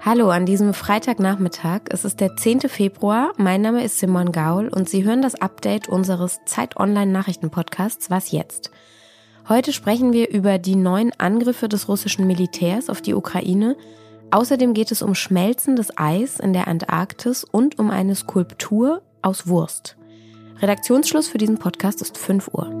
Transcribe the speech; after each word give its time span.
Hallo 0.00 0.30
an 0.30 0.46
diesem 0.46 0.72
Freitagnachmittag. 0.72 1.80
Es 1.90 2.04
ist 2.04 2.20
der 2.20 2.36
10. 2.36 2.60
Februar. 2.60 3.32
Mein 3.38 3.60
Name 3.62 3.82
ist 3.82 3.98
Simon 3.98 4.30
Gaul 4.30 4.68
und 4.68 4.88
Sie 4.88 5.02
hören 5.02 5.20
das 5.20 5.34
Update 5.34 5.88
unseres 5.88 6.38
Zeit 6.44 6.76
Online 6.76 7.10
Nachrichten 7.10 7.50
Podcasts 7.50 8.08
Was 8.08 8.30
jetzt? 8.30 8.70
Heute 9.48 9.72
sprechen 9.72 10.12
wir 10.12 10.30
über 10.30 10.58
die 10.58 10.76
neuen 10.76 11.10
Angriffe 11.18 11.68
des 11.68 11.88
russischen 11.88 12.28
Militärs 12.28 12.88
auf 12.88 13.02
die 13.02 13.14
Ukraine. 13.14 13.76
Außerdem 14.30 14.74
geht 14.74 14.92
es 14.92 15.02
um 15.02 15.16
schmelzendes 15.16 15.98
Eis 15.98 16.38
in 16.38 16.52
der 16.52 16.68
Antarktis 16.68 17.42
und 17.42 17.80
um 17.80 17.90
eine 17.90 18.14
Skulptur 18.14 19.02
aus 19.22 19.48
Wurst. 19.48 19.96
Redaktionsschluss 20.60 21.26
für 21.26 21.38
diesen 21.38 21.58
Podcast 21.58 22.00
ist 22.00 22.16
5 22.16 22.46
Uhr. 22.54 22.80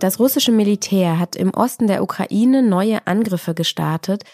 Das 0.00 0.18
russische 0.18 0.50
Militär 0.50 1.18
hat 1.18 1.36
im 1.36 1.54
Osten 1.54 1.86
der 1.86 2.02
Ukraine 2.02 2.62
neue 2.62 3.06
Angriffe 3.06 3.54
gestartet, 3.54 4.24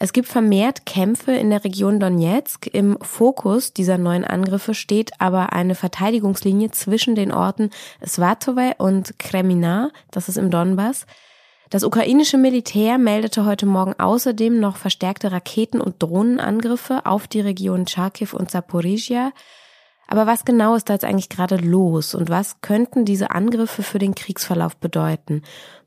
es 0.00 0.12
gibt 0.12 0.28
vermehrt 0.28 0.86
Kämpfe 0.86 1.32
in 1.32 1.50
der 1.50 1.64
Region 1.64 1.98
Donetsk. 1.98 2.68
Im 2.72 2.98
Fokus 3.00 3.72
dieser 3.72 3.98
neuen 3.98 4.24
Angriffe 4.24 4.74
steht 4.74 5.10
aber 5.18 5.52
eine 5.52 5.74
Verteidigungslinie 5.74 6.70
zwischen 6.70 7.16
den 7.16 7.32
Orten 7.32 7.70
Svatowe 8.06 8.76
und 8.78 9.18
Kremina, 9.18 9.90
das 10.12 10.28
ist 10.28 10.38
im 10.38 10.52
Donbass. 10.52 11.04
Das 11.70 11.82
ukrainische 11.82 12.38
Militär 12.38 12.96
meldete 12.96 13.44
heute 13.44 13.66
Morgen 13.66 13.94
außerdem 13.98 14.60
noch 14.60 14.76
verstärkte 14.76 15.32
Raketen- 15.32 15.80
und 15.80 16.00
Drohnenangriffe 16.00 17.04
auf 17.04 17.26
die 17.26 17.40
Region 17.40 17.86
Charkiw 17.88 18.36
und 18.36 18.52
Zaporizhia. 18.52 19.32
Aber 20.08 20.26
was 20.26 20.46
genau 20.46 20.74
ist 20.74 20.88
da 20.88 20.94
jetzt 20.94 21.04
eigentlich 21.04 21.28
gerade 21.28 21.56
los 21.56 22.14
und 22.14 22.30
was 22.30 22.62
könnten 22.62 23.04
diese 23.04 23.30
Angriffe 23.30 23.82
für 23.82 23.98
den 23.98 24.14
Kriegsverlauf 24.14 24.76
bedeuten? 24.76 25.42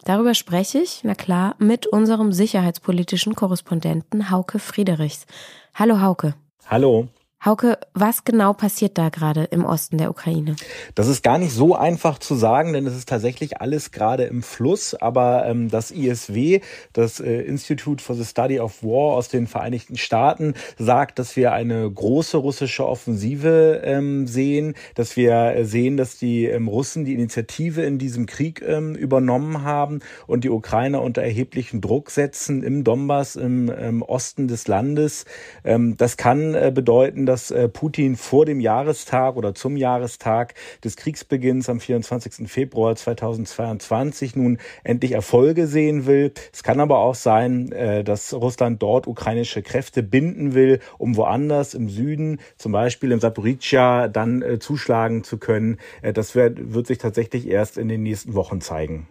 Darüber 0.06 0.36
spreche 0.36 0.78
ich, 0.78 1.02
na 1.04 1.16
klar, 1.16 1.56
mit 1.58 1.88
unserem 1.88 2.32
sicherheitspolitischen 2.32 3.34
Korrespondenten 3.34 4.30
Hauke 4.30 4.60
Friedrichs. 4.60 5.26
Hallo 5.74 6.02
Hauke. 6.02 6.36
Hallo. 6.68 7.08
Hauke, 7.44 7.80
was 7.96 8.24
genau 8.24 8.54
passiert 8.54 9.00
da 9.00 9.10
gerade 9.10 9.46
im 9.46 9.66
Osten 9.66 9.98
der 9.98 10.12
Ukraine? 10.12 10.56
Das 10.94 11.08
ist 11.08 11.24
gar 11.24 11.40
nicht 11.40 11.54
so 11.54 11.76
einfach 11.76 12.20
zu 12.20 12.36
sagen, 12.36 12.72
denn 12.74 12.86
es 12.86 12.96
ist 12.96 13.10
tatsächlich 13.10 13.60
alles 13.60 13.90
gerade 13.90 14.26
im 14.26 14.44
Fluss. 14.44 14.94
Aber 14.94 15.48
ähm, 15.48 15.68
das 15.68 15.90
ISW, 15.90 16.62
das 16.94 17.20
äh, 17.20 17.42
Institute 17.42 18.04
for 18.04 18.16
the 18.16 18.26
Study 18.26 18.60
of 18.60 18.84
War 18.84 19.16
aus 19.16 19.28
den 19.28 19.48
Vereinigten 19.48 19.98
Staaten, 19.98 20.54
sagt, 20.78 21.18
dass 21.18 21.36
wir 21.36 21.52
eine 21.52 21.90
große 21.90 22.38
russische 22.38 22.88
Offensive 22.88 23.82
ähm, 23.84 24.28
sehen, 24.28 24.76
dass 24.94 25.18
wir 25.18 25.56
äh, 25.56 25.66
sehen, 25.66 25.98
dass 25.98 26.20
die 26.20 26.46
ähm, 26.46 26.68
Russen 26.68 27.06
die 27.06 27.16
Initiative 27.16 27.82
in 27.82 27.98
diesem 27.98 28.28
Krieg 28.28 28.62
ähm, 28.62 28.94
übernommen 28.94 29.64
haben 29.64 30.02
und 30.28 30.44
die 30.44 30.52
Ukrainer 30.52 31.02
unter 31.02 31.24
erheblichen 31.24 31.82
Druck 31.82 32.12
setzen 32.12 32.62
im 32.62 32.84
Donbass, 32.84 33.36
im 33.36 33.72
ähm, 33.76 34.04
Osten 34.04 34.48
des 34.48 34.68
Landes. 34.68 35.26
Ähm, 35.64 35.98
das 35.98 36.18
kann 36.18 36.54
äh, 36.54 36.72
bedeuten, 36.72 37.26
dass 37.32 37.50
äh, 37.50 37.70
Putin 37.70 38.18
vor 38.18 38.46
dem 38.46 38.60
Jahrestag 38.60 39.38
oder 39.38 39.56
zum 39.56 39.78
Jahrestag 39.78 40.54
des 40.84 40.98
Kriegsbeginns 40.98 41.70
am 41.70 41.80
24. 41.80 42.52
Februar 42.52 42.94
2022 42.94 44.36
nun 44.36 44.58
endlich 44.84 45.14
Erfolge 45.14 45.66
sehen 45.66 46.06
will. 46.06 46.34
Es 46.52 46.62
kann 46.62 46.82
aber 46.82 46.98
auch 46.98 47.16
sein, 47.16 47.72
äh, 47.72 48.04
dass 48.04 48.34
Russland 48.34 48.84
dort 48.84 49.08
ukrainische 49.08 49.62
Kräfte 49.62 50.04
binden 50.04 50.56
will, 50.56 50.82
um 50.98 51.16
woanders 51.16 51.74
im 51.74 51.88
Süden, 51.88 52.42
zum 52.58 52.74
Beispiel 52.74 53.14
in 53.14 53.22
Saporizhia, 53.22 54.10
dann 54.10 54.42
äh, 54.42 54.60
zuschlagen 54.60 55.24
zu 55.24 55.38
können. 55.38 55.78
Das 56.02 56.36
wird, 56.36 56.74
wird 56.74 56.88
sich 56.88 56.98
tatsächlich 56.98 57.48
erst 57.48 57.78
in 57.78 57.88
den 57.88 58.04
nächsten 58.04 58.34
Wochen 58.34 58.60
zeigen. 58.60 59.08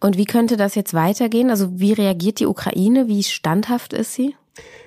Und 0.00 0.16
wie 0.16 0.24
könnte 0.24 0.56
das 0.56 0.74
jetzt 0.74 0.92
weitergehen? 0.92 1.50
Also 1.50 1.78
wie 1.78 1.92
reagiert 1.92 2.40
die 2.40 2.46
Ukraine? 2.46 3.06
Wie 3.06 3.22
standhaft 3.22 3.92
ist 3.92 4.14
sie? 4.14 4.34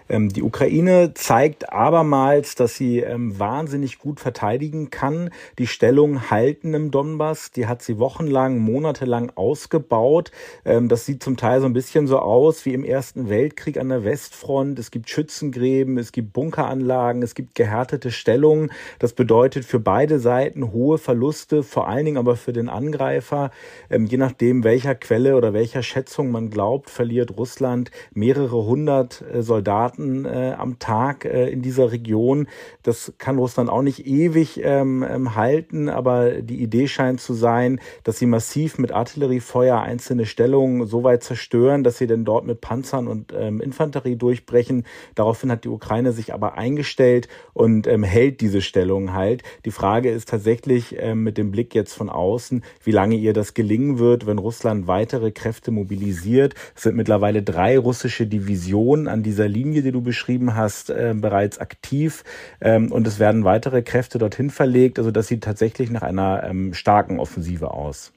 Ähm, 0.09 0.30
die 0.30 0.44
Ukraine 0.44 1.14
zeigt 1.14 1.72
abermals, 1.72 2.56
dass 2.56 2.75
sie 2.75 3.00
ähm, 3.00 3.38
wahnsinnig 3.40 4.00
gut 4.00 4.19
verteidigen 4.19 4.90
kann. 4.90 5.30
Die 5.59 5.68
Stellung 5.68 6.30
halten 6.31 6.74
im 6.74 6.91
Donbass, 6.91 7.52
die 7.52 7.68
hat 7.68 7.81
sie 7.81 8.00
wochenlang, 8.00 8.58
monatelang 8.58 9.31
ausgebaut. 9.36 10.31
Ähm, 10.66 10.90
das 10.90 11.06
sieht 11.06 11.24
zum 11.24 11.38
Teil 11.38 11.62
so 11.62 11.66
ein 11.66 11.74
bisschen 11.74 12.08
so 12.08 12.19
aus 12.19 12.66
wie 12.66 12.74
im 12.74 12.84
Ersten 12.84 13.30
Weltkrieg 13.30 13.78
an 13.78 13.90
der 13.90 14.03
Westfront. 14.03 14.80
Es 14.80 14.91
gibt 14.91 15.09
Schützengräben, 15.09 15.97
es 15.97 16.12
gibt 16.12 16.34
Bunkeranlagen, 16.34 17.22
es 17.22 17.35
gibt 17.35 17.56
gehärtete 17.56 18.12
Stellungen. 18.12 18.72
Das 19.00 19.14
bedeutet 19.14 19.66
für 19.66 19.80
beide 19.80 20.20
Seiten 20.20 20.72
hohe 20.72 20.97
Verluste, 20.97 21.64
vor 21.64 21.88
allen 21.88 22.06
Dingen 22.06 22.18
aber 22.18 22.35
für 22.35 22.53
den 22.53 22.70
Angreifer. 22.70 23.52
Je 23.90 24.18
nachdem, 24.18 24.64
welcher 24.64 24.96
Quelle 24.96 25.35
oder 25.35 25.53
welcher 25.53 25.84
Schätzung 25.84 26.31
man 26.31 26.50
glaubt, 26.50 26.90
verliert 26.90 27.38
Russland 27.38 27.91
mehrere 28.14 28.66
hundert 28.66 29.22
äh, 29.22 29.41
Soldaten 29.41 29.92
Soldaten 29.93 30.25
äh, 30.25 30.55
am 30.57 30.79
Tag 30.79 31.25
äh, 31.25 31.49
in 31.49 31.61
dieser 31.61 31.91
Region. 31.91 32.47
Das 32.83 33.13
kann 33.17 33.37
Russland 33.37 33.69
auch 33.69 33.81
nicht 33.81 34.05
ewig 34.05 34.61
ähm, 34.63 35.05
ähm, 35.07 35.35
halten, 35.35 35.89
aber 35.89 36.41
die 36.41 36.61
Idee 36.61 36.87
scheint 36.87 37.21
zu 37.21 37.33
sein, 37.33 37.79
dass 38.03 38.19
sie 38.19 38.25
massiv 38.25 38.77
mit 38.77 38.91
Artilleriefeuer 38.91 39.79
einzelne 39.79 40.25
Stellungen 40.25 40.85
so 40.87 41.03
weit 41.03 41.23
zerstören, 41.23 41.83
dass 41.83 41.97
sie 41.97 42.07
dann 42.07 42.25
dort 42.25 42.45
mit 42.45 42.61
Panzern 42.61 43.07
und 43.07 43.33
ähm, 43.37 43.61
Infanterie 43.61 44.15
durchbrechen. 44.15 44.85
Daraufhin 45.15 45.51
hat 45.51 45.63
die 45.63 45.69
Ukraine 45.69 46.11
sich 46.11 46.33
aber 46.33 46.57
eingestellt 46.57 47.27
und 47.53 47.87
ähm, 47.87 48.03
hält 48.03 48.41
diese 48.41 48.61
Stellung 48.61 49.13
halt. 49.13 49.43
Die 49.65 49.71
Frage 49.71 50.09
ist 50.09 50.29
tatsächlich 50.29 50.95
ähm, 50.99 51.23
mit 51.23 51.37
dem 51.37 51.51
Blick 51.51 51.75
jetzt 51.75 51.93
von 51.93 52.09
außen, 52.09 52.63
wie 52.83 52.91
lange 52.91 53.15
ihr 53.15 53.33
das 53.33 53.53
gelingen 53.53 53.99
wird, 53.99 54.25
wenn 54.25 54.37
Russland 54.37 54.87
weitere 54.87 55.31
Kräfte 55.31 55.71
mobilisiert. 55.71 56.55
Es 56.75 56.83
sind 56.83 56.95
mittlerweile 56.95 57.43
drei 57.43 57.77
russische 57.77 58.27
Divisionen 58.27 59.07
an 59.07 59.23
dieser 59.23 59.47
Linie, 59.47 59.82
die 59.83 59.91
du 59.91 60.01
beschrieben 60.01 60.55
hast, 60.55 60.89
äh, 60.89 61.13
bereits 61.16 61.59
aktiv 61.59 62.23
ähm, 62.61 62.91
und 62.91 63.07
es 63.07 63.19
werden 63.19 63.44
weitere 63.44 63.81
Kräfte 63.81 64.17
dorthin 64.17 64.49
verlegt. 64.49 64.97
Also 64.99 65.11
das 65.11 65.27
sieht 65.27 65.44
tatsächlich 65.44 65.89
nach 65.91 66.03
einer 66.03 66.44
ähm, 66.44 66.73
starken 66.73 67.19
Offensive 67.19 67.71
aus. 67.71 68.13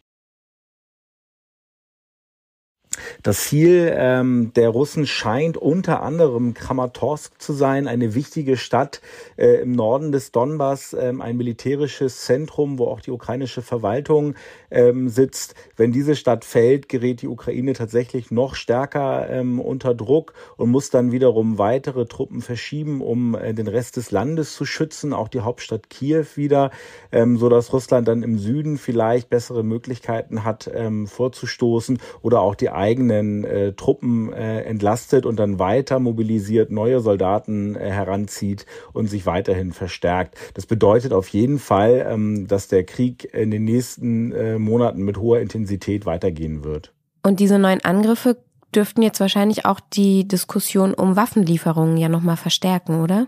Das 3.23 3.45
Ziel 3.45 3.93
ähm, 3.95 4.53
der 4.55 4.69
Russen 4.71 5.07
scheint 5.07 5.57
unter 5.57 6.03
anderem 6.03 6.55
Kramatorsk 6.55 7.41
zu 7.41 7.53
sein, 7.53 7.89
eine 7.89 8.15
wichtige 8.15 8.57
Stadt 8.57 9.01
äh, 9.37 9.61
im 9.63 9.73
Norden 9.73 10.13
des 10.13 10.33
Donbass, 10.33 10.97
ähm, 10.99 11.21
ein 11.21 11.37
militärisches 11.37 12.23
Zentrum, 12.23 12.79
wo 12.79 12.87
auch 12.87 13.01
die 13.01 13.11
ukrainische 13.11 13.63
Verwaltung 13.63 14.35
ähm, 14.71 15.09
sitzt. 15.09 15.55
Wenn 15.77 15.93
diese 15.93 16.17
Stadt 16.17 16.45
fällt, 16.45 16.89
gerät 16.89 17.23
die 17.23 17.29
Ukraine 17.29 17.73
tatsächlich 17.73 18.31
noch 18.31 18.55
stärker 18.55 19.29
ähm, 19.31 19.61
unter 19.61 19.95
Druck 19.95 20.35
und 20.57 20.71
muss 20.71 20.91
dann 20.91 21.13
wiederum 21.13 21.59
weitere 21.59 22.07
Truppen 22.07 22.41
verschieben, 22.41 23.01
um 23.01 23.35
äh, 23.35 23.55
den 23.55 23.69
Rest 23.69 23.97
des 23.97 24.11
Landes 24.11 24.55
zu 24.55 24.65
schützen, 24.65 25.13
auch 25.13 25.29
die 25.29 25.41
Hauptstadt 25.41 25.91
Kiew 25.91 26.27
wieder, 26.35 26.71
ähm, 27.13 27.37
so 27.37 27.49
dass 27.49 27.73
Russland 27.73 28.09
dann 28.09 28.23
im 28.23 28.39
Süden 28.39 28.79
vielleicht 28.79 29.31
bessere 29.31 29.63
Möglichkeiten 29.63 30.45
hat, 30.45 30.71
ähm, 30.73 31.07
vorzustoßen 31.07 31.99
oder 32.23 32.41
auch 32.41 32.55
die 32.55 32.71
eigenen 32.87 33.45
äh, 33.45 33.73
Truppen 33.73 34.33
äh, 34.33 34.63
entlastet 34.63 35.27
und 35.27 35.39
dann 35.41 35.59
weiter 35.59 35.99
mobilisiert, 35.99 36.71
neue 36.71 37.01
Soldaten 37.01 37.75
äh, 37.75 37.91
heranzieht 37.91 38.65
und 38.93 39.09
sich 39.09 39.27
weiterhin 39.27 39.73
verstärkt. 39.73 40.37
Das 40.55 40.67
bedeutet 40.67 41.13
auf 41.13 41.29
jeden 41.29 41.59
Fall, 41.59 42.07
ähm, 42.09 42.47
dass 42.47 42.69
der 42.69 42.85
Krieg 42.85 43.35
in 43.35 43.51
den 43.51 43.65
nächsten 43.65 44.33
äh, 44.33 44.59
Monaten 44.59 45.03
mit 45.03 45.19
hoher 45.19 45.41
Intensität 45.41 46.07
weitergehen 46.07 46.63
wird. 46.63 46.93
Und 47.25 47.41
diese 47.41 47.59
neuen 47.59 47.85
Angriffe 47.85 48.37
dürften 48.75 49.03
jetzt 49.03 49.19
wahrscheinlich 49.19 49.65
auch 49.65 49.81
die 49.81 50.29
Diskussion 50.29 50.95
um 50.95 51.17
Waffenlieferungen 51.17 51.97
ja 51.97 52.09
nochmal 52.09 52.37
verstärken, 52.37 53.01
oder? 53.01 53.27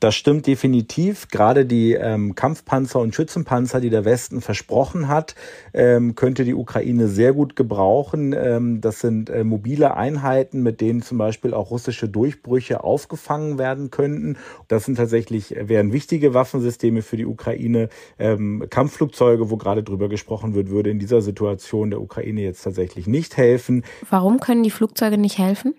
Das 0.00 0.14
stimmt 0.14 0.46
definitiv. 0.46 1.28
Gerade 1.28 1.64
die 1.64 1.92
ähm, 1.92 2.34
Kampfpanzer 2.34 2.98
und 2.98 3.14
Schützenpanzer, 3.14 3.80
die 3.80 3.90
der 3.90 4.04
Westen 4.04 4.40
versprochen 4.40 5.08
hat, 5.08 5.34
ähm, 5.72 6.14
könnte 6.14 6.44
die 6.44 6.54
Ukraine 6.54 7.08
sehr 7.08 7.32
gut 7.32 7.54
gebrauchen. 7.54 8.32
Ähm, 8.36 8.80
das 8.80 9.00
sind 9.00 9.30
äh, 9.30 9.44
mobile 9.44 9.96
Einheiten, 9.96 10.62
mit 10.62 10.80
denen 10.80 11.02
zum 11.02 11.18
Beispiel 11.18 11.54
auch 11.54 11.70
russische 11.70 12.08
Durchbrüche 12.08 12.82
aufgefangen 12.82 13.58
werden 13.58 13.90
könnten. 13.90 14.38
Das 14.68 14.84
sind 14.86 14.96
tatsächlich 14.96 15.54
wären 15.56 15.92
wichtige 15.92 16.34
Waffensysteme 16.34 17.02
für 17.02 17.16
die 17.16 17.26
Ukraine. 17.26 17.88
Ähm, 18.18 18.66
Kampfflugzeuge, 18.68 19.50
wo 19.50 19.56
gerade 19.56 19.82
drüber 19.82 20.08
gesprochen 20.08 20.54
wird, 20.54 20.70
würde 20.70 20.90
in 20.90 20.98
dieser 20.98 21.22
Situation 21.22 21.90
der 21.90 22.00
Ukraine 22.00 22.42
jetzt 22.42 22.62
tatsächlich 22.62 23.06
nicht 23.06 23.36
helfen. 23.36 23.84
Warum 24.10 24.40
können 24.40 24.62
die 24.62 24.70
Flugzeuge 24.70 25.18
nicht 25.18 25.38
helfen? 25.38 25.74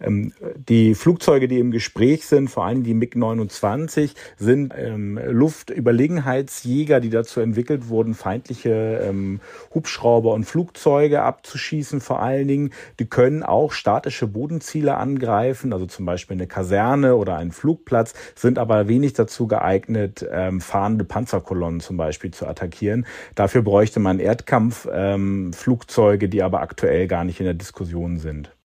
Ähm, 0.00 0.32
die 0.68 0.94
Flugzeuge, 0.94 1.48
die 1.48 1.58
im 1.58 1.70
Gespräch 1.70 2.26
sind, 2.26 2.48
vor 2.48 2.66
allem 2.66 2.82
die 2.82 2.94
MiG-29, 2.94 4.14
sind 4.36 4.74
ähm, 4.76 5.18
Luftüberlegenheitsjäger, 5.24 7.00
die 7.00 7.10
dazu 7.10 7.40
entwickelt 7.40 7.88
wurden, 7.88 8.14
feindliche 8.14 9.00
ähm, 9.02 9.40
Hubschrauber 9.74 10.34
und 10.34 10.44
Flugzeuge 10.44 11.22
abzuschießen 11.22 12.00
vor 12.00 12.20
allen 12.20 12.48
Dingen. 12.48 12.70
Die 12.98 13.06
können 13.06 13.42
auch 13.42 13.72
statische 13.72 14.26
Bodenziele 14.26 14.96
angreifen, 14.96 15.72
also 15.72 15.86
zum 15.86 16.04
Beispiel 16.04 16.36
eine 16.36 16.46
Kaserne 16.46 17.16
oder 17.16 17.36
einen 17.36 17.52
Flugplatz, 17.52 18.12
sind 18.34 18.58
aber 18.58 18.88
wenig 18.88 19.14
dazu 19.14 19.46
geeignet, 19.46 20.26
fahrende 20.58 21.04
Panzerkolonnen 21.04 21.80
zum 21.80 21.96
Beispiel 21.96 22.32
zu 22.32 22.46
attackieren. 22.46 23.06
Dafür 23.34 23.62
bräuchte 23.62 24.00
man 24.00 24.18
Erdkampfflugzeuge, 24.18 26.28
die 26.28 26.42
aber 26.42 26.60
aktuell 26.60 27.06
gar 27.06 27.24
nicht 27.24 27.40
in 27.40 27.46
der 27.46 27.54
Diskussion 27.54 28.18
sind. 28.18 28.55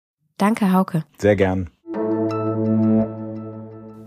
Danke, 0.42 0.74
Hauke. 0.74 1.04
Sehr 1.20 1.36
gern. 1.36 1.70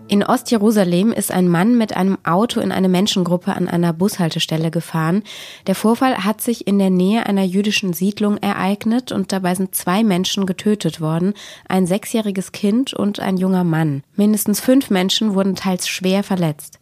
In 0.08 0.24
Ostjerusalem 0.24 1.12
ist 1.12 1.30
ein 1.30 1.46
Mann 1.46 1.78
mit 1.78 1.96
einem 1.96 2.18
Auto 2.24 2.58
in 2.58 2.72
eine 2.72 2.88
Menschengruppe 2.88 3.54
an 3.54 3.68
einer 3.68 3.92
Bushaltestelle 3.92 4.72
gefahren. 4.72 5.22
Der 5.68 5.76
Vorfall 5.76 6.24
hat 6.24 6.40
sich 6.40 6.66
in 6.66 6.80
der 6.80 6.90
Nähe 6.90 7.24
einer 7.26 7.44
jüdischen 7.44 7.92
Siedlung 7.92 8.36
ereignet 8.38 9.12
und 9.12 9.30
dabei 9.30 9.54
sind 9.54 9.76
zwei 9.76 10.02
Menschen 10.02 10.44
getötet 10.44 11.00
worden, 11.00 11.34
ein 11.68 11.86
sechsjähriges 11.86 12.50
Kind 12.50 12.92
und 12.92 13.20
ein 13.20 13.36
junger 13.36 13.62
Mann. 13.62 14.02
Mindestens 14.16 14.60
fünf 14.60 14.90
Menschen 14.90 15.34
wurden 15.34 15.54
teils 15.54 15.86
schwer 15.86 16.24
verletzt. 16.24 16.80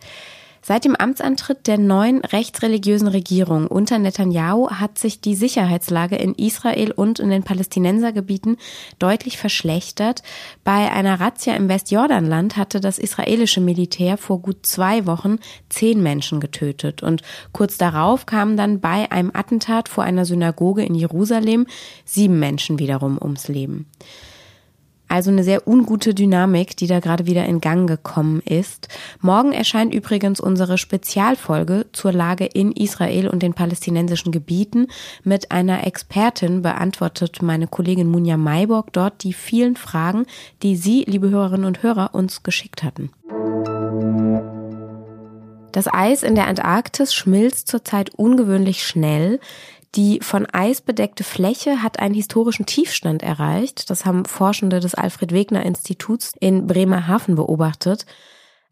Seit 0.65 0.85
dem 0.85 0.95
Amtsantritt 0.95 1.67
der 1.67 1.77
neuen 1.77 2.25
rechtsreligiösen 2.25 3.09
Regierung 3.09 3.67
unter 3.67 3.99
Netanyahu 3.99 4.71
hat 4.71 4.97
sich 4.97 5.21
die 5.21 5.35
Sicherheitslage 5.35 6.15
in 6.15 6.37
Israel 6.37 6.93
und 6.93 7.19
in 7.19 7.31
den 7.31 7.43
Palästinensergebieten 7.43 8.57
deutlich 9.01 9.39
verschlechtert. 9.39 10.23
Bei 10.63 10.93
einer 10.93 11.19
Razzia 11.19 11.57
im 11.57 11.69
Westjordanland 11.69 12.57
hatte 12.57 12.81
das 12.81 13.01
israelische 13.01 13.61
Militär 13.61 14.17
vor 14.17 14.41
gut 14.41 14.65
zwei 14.65 15.05
Wochen 15.05 15.41
zehn 15.69 16.01
Menschen 16.01 16.39
getötet 16.39 17.03
und 17.03 17.23
kurz 17.53 17.77
darauf 17.77 18.27
kamen 18.27 18.57
dann 18.57 18.79
bei 18.79 19.11
einem 19.11 19.33
Attentat 19.35 19.89
vor 19.89 20.05
einer 20.05 20.25
Synagoge 20.25 20.85
in 20.85 20.95
Jerusalem 20.95 21.67
sieben 22.05 22.39
Menschen 22.39 22.79
wiederum 22.79 23.19
ums 23.21 23.49
Leben. 23.49 23.87
Also 25.13 25.31
eine 25.31 25.45
sehr 25.45 25.69
ungute 25.69 26.15
Dynamik, 26.15 26.75
die 26.75 26.87
da 26.87 26.99
gerade 26.99 27.27
wieder 27.27 27.45
in 27.45 27.61
Gang 27.61 27.87
gekommen 27.87 28.41
ist. 28.47 28.89
Morgen 29.21 29.53
erscheint 29.53 29.93
übrigens 29.93 30.41
unsere 30.41 30.79
Spezialfolge 30.79 31.85
zur 31.93 32.15
Lage 32.15 32.47
in 32.47 32.73
Israel 32.73 33.29
und 33.29 33.43
den 33.43 33.53
palästinensischen 33.53 34.33
Gebieten. 34.33 34.87
Mit 35.23 35.51
einer 35.51 35.87
Expertin 35.87 36.63
beantwortet 36.63 37.43
meine 37.43 37.67
Kollegin 37.67 38.11
Munja 38.11 38.39
Mayborg 38.39 38.91
dort 38.95 39.23
die 39.23 39.35
vielen 39.35 39.77
Fragen, 39.77 40.25
die 40.63 40.77
Sie, 40.77 41.05
liebe 41.07 41.29
Hörerinnen 41.29 41.67
und 41.67 41.83
Hörer, 41.83 42.15
uns 42.15 42.43
geschickt 42.43 42.83
hatten. 42.83 43.11
Das 45.73 45.93
Eis 45.93 46.23
in 46.23 46.35
der 46.35 46.47
Antarktis 46.47 47.13
schmilzt 47.13 47.69
zurzeit 47.69 48.15
ungewöhnlich 48.15 48.83
schnell. 48.83 49.41
Die 49.95 50.21
von 50.23 50.47
Eis 50.47 50.81
bedeckte 50.81 51.23
Fläche 51.23 51.83
hat 51.83 51.99
einen 51.99 52.15
historischen 52.15 52.65
Tiefstand 52.65 53.23
erreicht. 53.23 53.91
Das 53.91 54.07
haben 54.07 54.25
Forschende 54.25 54.81
des 54.81 54.95
Alfred 54.95 55.33
Wegener 55.33 55.65
Instituts 55.67 56.33
in 56.41 56.67
Bremerhaven 56.67 57.35
beobachtet. 57.35 58.07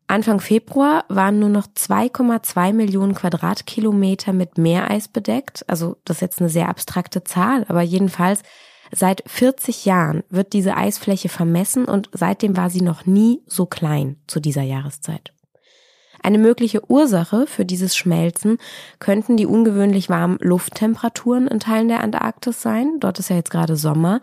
Anfang 0.06 0.40
Februar 0.40 1.04
waren 1.08 1.38
nur 1.38 1.50
noch 1.50 1.66
2,2 1.66 2.72
Millionen 2.72 3.14
Quadratkilometer 3.14 4.32
mit 4.32 4.56
Meereis 4.56 5.08
bedeckt. 5.08 5.64
Also 5.68 5.98
das 6.04 6.16
ist 6.16 6.22
jetzt 6.22 6.40
eine 6.40 6.48
sehr 6.48 6.68
abstrakte 6.68 7.22
Zahl, 7.22 7.64
aber 7.68 7.82
jedenfalls 7.82 8.42
seit 8.90 9.22
40 9.26 9.84
Jahren 9.84 10.24
wird 10.30 10.54
diese 10.54 10.76
Eisfläche 10.76 11.28
vermessen 11.28 11.84
und 11.84 12.08
seitdem 12.12 12.56
war 12.56 12.70
sie 12.70 12.80
noch 12.80 13.06
nie 13.06 13.42
so 13.46 13.66
klein 13.66 14.16
zu 14.26 14.40
dieser 14.40 14.62
Jahreszeit. 14.62 15.32
Eine 16.22 16.38
mögliche 16.38 16.82
Ursache 16.90 17.46
für 17.46 17.64
dieses 17.64 17.96
Schmelzen 17.96 18.58
könnten 18.98 19.36
die 19.36 19.46
ungewöhnlich 19.46 20.08
warmen 20.08 20.38
Lufttemperaturen 20.40 21.48
in 21.48 21.60
Teilen 21.60 21.88
der 21.88 22.02
Antarktis 22.02 22.60
sein. 22.60 22.98
Dort 23.00 23.18
ist 23.18 23.30
ja 23.30 23.36
jetzt 23.36 23.50
gerade 23.50 23.76
Sommer. 23.76 24.20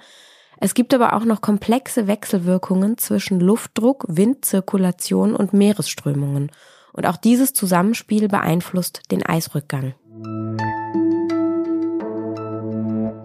Es 0.59 0.73
gibt 0.73 0.94
aber 0.94 1.13
auch 1.13 1.23
noch 1.23 1.41
komplexe 1.41 2.07
Wechselwirkungen 2.07 2.97
zwischen 2.97 3.39
Luftdruck, 3.39 4.05
Windzirkulation 4.07 5.35
und 5.35 5.53
Meeresströmungen. 5.53 6.51
Und 6.94 7.05
auch 7.05 7.17
dieses 7.17 7.53
Zusammenspiel 7.53 8.27
beeinflusst 8.27 9.01
den 9.11 9.23
Eisrückgang. 9.23 9.94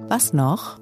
Was 0.09 0.35
noch? 0.35 0.82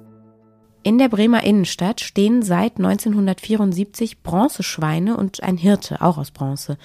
In 0.83 0.97
der 0.97 1.09
Bremer 1.09 1.43
Innenstadt 1.43 2.01
stehen 2.01 2.41
seit 2.41 2.77
1974 2.77 4.23
Bronzeschweine 4.23 5.15
und 5.15 5.43
ein 5.43 5.57
Hirte, 5.57 6.01
auch 6.01 6.17
aus 6.17 6.31
Bronze. 6.31 6.79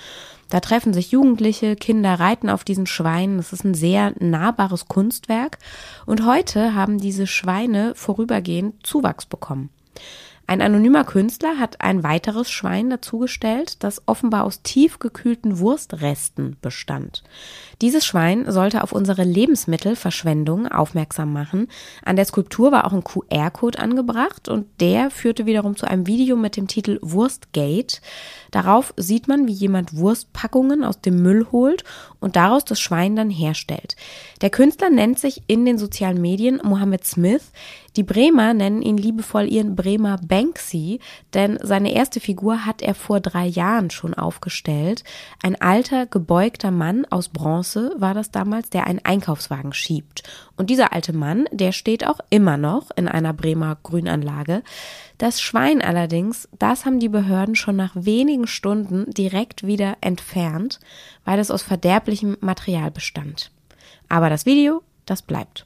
Da 0.50 0.60
treffen 0.60 0.92
sich 0.92 1.12
Jugendliche, 1.12 1.76
Kinder 1.76 2.20
reiten 2.20 2.50
auf 2.50 2.62
diesen 2.62 2.86
Schweinen. 2.86 3.38
Das 3.38 3.54
ist 3.54 3.64
ein 3.64 3.72
sehr 3.72 4.12
nahbares 4.18 4.86
Kunstwerk. 4.86 5.58
Und 6.04 6.26
heute 6.26 6.74
haben 6.74 6.98
diese 6.98 7.26
Schweine 7.26 7.94
vorübergehend 7.94 8.86
Zuwachs 8.86 9.24
bekommen. 9.24 9.70
Ein 10.48 10.62
anonymer 10.62 11.02
Künstler 11.02 11.58
hat 11.58 11.80
ein 11.80 12.04
weiteres 12.04 12.48
Schwein 12.50 12.88
dazugestellt, 12.88 13.82
das 13.82 14.02
offenbar 14.06 14.44
aus 14.44 14.62
tiefgekühlten 14.62 15.58
Wurstresten 15.58 16.56
bestand. 16.62 17.24
Dieses 17.82 18.06
Schwein 18.06 18.50
sollte 18.50 18.84
auf 18.84 18.92
unsere 18.92 19.24
Lebensmittelverschwendung 19.24 20.68
aufmerksam 20.68 21.32
machen. 21.32 21.66
An 22.04 22.14
der 22.14 22.26
Skulptur 22.26 22.70
war 22.70 22.84
auch 22.84 22.92
ein 22.92 23.02
QR-Code 23.02 23.80
angebracht 23.80 24.48
und 24.48 24.66
der 24.78 25.10
führte 25.10 25.46
wiederum 25.46 25.74
zu 25.74 25.86
einem 25.86 26.06
Video 26.06 26.36
mit 26.36 26.56
dem 26.56 26.68
Titel 26.68 27.00
Wurstgate. 27.02 28.00
Darauf 28.52 28.94
sieht 28.96 29.26
man, 29.26 29.48
wie 29.48 29.52
jemand 29.52 29.96
Wurstpackungen 29.96 30.84
aus 30.84 31.00
dem 31.00 31.22
Müll 31.22 31.48
holt 31.50 31.82
und 32.20 32.36
daraus 32.36 32.64
das 32.64 32.80
Schwein 32.80 33.16
dann 33.16 33.30
herstellt. 33.30 33.96
Der 34.42 34.50
Künstler 34.50 34.90
nennt 34.90 35.18
sich 35.18 35.42
in 35.48 35.64
den 35.64 35.76
sozialen 35.76 36.20
Medien 36.20 36.60
Mohammed 36.62 37.04
Smith. 37.04 37.50
Die 37.96 38.02
Bremer 38.02 38.52
nennen 38.52 38.82
ihn 38.82 38.98
liebevoll 38.98 39.50
ihren 39.50 39.74
Bremer 39.74 40.18
Banksy, 40.18 41.00
denn 41.32 41.58
seine 41.62 41.94
erste 41.94 42.20
Figur 42.20 42.66
hat 42.66 42.82
er 42.82 42.94
vor 42.94 43.20
drei 43.20 43.46
Jahren 43.46 43.88
schon 43.88 44.12
aufgestellt. 44.12 45.02
Ein 45.42 45.58
alter, 45.58 46.04
gebeugter 46.04 46.70
Mann 46.70 47.06
aus 47.06 47.30
Bronze 47.30 47.94
war 47.96 48.12
das 48.12 48.30
damals, 48.30 48.68
der 48.68 48.86
einen 48.86 49.02
Einkaufswagen 49.02 49.72
schiebt. 49.72 50.24
Und 50.58 50.68
dieser 50.68 50.92
alte 50.92 51.14
Mann, 51.14 51.46
der 51.52 51.72
steht 51.72 52.06
auch 52.06 52.20
immer 52.28 52.58
noch 52.58 52.90
in 52.96 53.08
einer 53.08 53.32
Bremer 53.32 53.78
Grünanlage. 53.82 54.62
Das 55.16 55.40
Schwein 55.40 55.80
allerdings, 55.80 56.50
das 56.58 56.84
haben 56.84 57.00
die 57.00 57.08
Behörden 57.08 57.54
schon 57.54 57.76
nach 57.76 57.92
wenigen 57.94 58.46
Stunden 58.46 59.10
direkt 59.10 59.66
wieder 59.66 59.96
entfernt, 60.02 60.80
weil 61.24 61.38
es 61.38 61.50
aus 61.50 61.62
verderblichem 61.62 62.36
Material 62.40 62.90
bestand. 62.90 63.50
Aber 64.10 64.28
das 64.28 64.44
Video, 64.44 64.82
das 65.06 65.22
bleibt. 65.22 65.64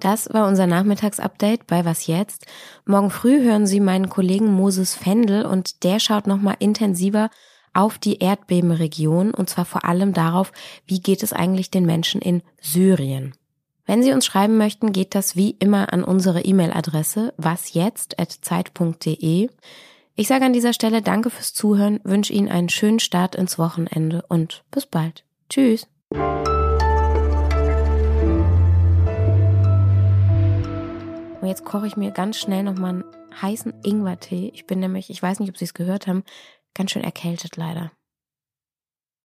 Das 0.00 0.32
war 0.32 0.48
unser 0.48 0.66
Nachmittagsupdate 0.66 1.66
bei 1.66 1.84
Was 1.84 2.06
jetzt? 2.06 2.46
Morgen 2.86 3.10
früh 3.10 3.42
hören 3.42 3.66
Sie 3.66 3.80
meinen 3.80 4.08
Kollegen 4.08 4.50
Moses 4.50 4.94
Fendel 4.94 5.44
und 5.44 5.84
der 5.84 6.00
schaut 6.00 6.26
nochmal 6.26 6.56
intensiver 6.58 7.28
auf 7.74 7.98
die 7.98 8.16
Erdbebenregion 8.18 9.32
und 9.32 9.50
zwar 9.50 9.66
vor 9.66 9.84
allem 9.84 10.14
darauf, 10.14 10.52
wie 10.86 11.00
geht 11.00 11.22
es 11.22 11.34
eigentlich 11.34 11.70
den 11.70 11.86
Menschen 11.86 12.22
in 12.22 12.42
Syrien. 12.60 13.34
Wenn 13.86 14.02
Sie 14.02 14.12
uns 14.12 14.24
schreiben 14.24 14.56
möchten, 14.56 14.92
geht 14.92 15.14
das 15.14 15.36
wie 15.36 15.50
immer 15.58 15.92
an 15.92 16.02
unsere 16.02 16.40
E-Mail-Adresse 16.42 17.34
wasjetzt@zeit.de. 17.36 19.50
Ich 20.16 20.28
sage 20.28 20.44
an 20.44 20.52
dieser 20.52 20.72
Stelle 20.72 21.02
Danke 21.02 21.30
fürs 21.30 21.52
Zuhören, 21.52 22.00
wünsche 22.04 22.32
Ihnen 22.32 22.48
einen 22.48 22.68
schönen 22.68 23.00
Start 23.00 23.34
ins 23.34 23.58
Wochenende 23.58 24.24
und 24.28 24.62
bis 24.70 24.86
bald. 24.86 25.24
Tschüss. 25.48 25.88
Und 31.40 31.48
jetzt 31.48 31.64
koche 31.64 31.86
ich 31.86 31.96
mir 31.96 32.10
ganz 32.10 32.38
schnell 32.38 32.62
nochmal 32.62 32.90
einen 32.90 33.04
heißen 33.40 33.72
Ingwertee. 33.82 34.50
Ich 34.54 34.66
bin 34.66 34.80
nämlich, 34.80 35.08
ich 35.08 35.22
weiß 35.22 35.40
nicht, 35.40 35.48
ob 35.48 35.56
Sie 35.56 35.64
es 35.64 35.74
gehört 35.74 36.06
haben, 36.06 36.24
ganz 36.74 36.90
schön 36.90 37.02
erkältet 37.02 37.56
leider. 37.56 37.92